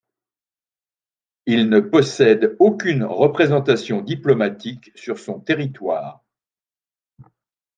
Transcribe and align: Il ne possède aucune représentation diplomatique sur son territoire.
Il 1.45 1.69
ne 1.69 1.79
possède 1.79 2.55
aucune 2.57 3.03
représentation 3.03 4.01
diplomatique 4.01 4.89
sur 4.95 5.19
son 5.19 5.39
territoire. 5.39 6.23